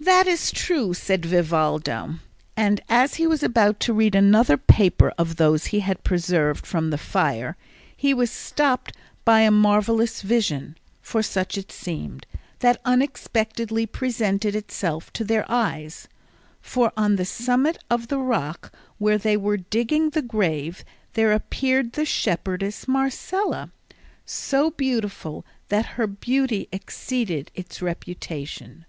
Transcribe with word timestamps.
"That 0.00 0.26
is 0.26 0.52
true," 0.52 0.92
said 0.92 1.24
Vivaldo; 1.24 2.16
and 2.58 2.80
as 2.90 3.14
he 3.14 3.26
was 3.26 3.42
about 3.42 3.80
to 3.80 3.94
read 3.94 4.14
another 4.14 4.58
paper 4.58 5.14
of 5.16 5.36
those 5.36 5.66
he 5.66 5.80
had 5.80 6.04
preserved 6.04 6.66
from 6.66 6.90
the 6.90 6.98
fire, 6.98 7.56
he 7.96 8.12
was 8.12 8.30
stopped 8.30 8.92
by 9.24 9.40
a 9.40 9.50
marvellous 9.50 10.20
vision 10.20 10.76
(for 11.00 11.22
such 11.22 11.56
it 11.56 11.72
seemed) 11.72 12.26
that 12.58 12.82
unexpectedly 12.84 13.86
presented 13.86 14.54
itself 14.54 15.10
to 15.14 15.24
their 15.24 15.46
eyes; 15.50 16.06
for 16.60 16.92
on 16.98 17.16
the 17.16 17.24
summit 17.24 17.78
of 17.88 18.08
the 18.08 18.18
rock 18.18 18.72
where 18.98 19.16
they 19.16 19.38
were 19.38 19.56
digging 19.56 20.10
the 20.10 20.22
grave 20.22 20.84
there 21.14 21.32
appeared 21.32 21.92
the 21.94 22.04
shepherdess 22.04 22.86
Marcela, 22.86 23.70
so 24.26 24.70
beautiful 24.70 25.46
that 25.68 25.86
her 25.96 26.06
beauty 26.06 26.68
exceeded 26.72 27.50
its 27.54 27.80
reputation. 27.80 28.84